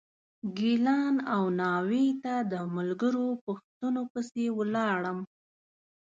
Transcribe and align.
ګیلان 0.57 1.15
او 1.35 1.43
ناوې 1.59 2.05
ته 2.23 2.33
د 2.51 2.53
ملګرو 2.75 3.27
پوښتنو 3.45 4.01
پسې 4.13 4.45
ولاړم. 4.57 5.19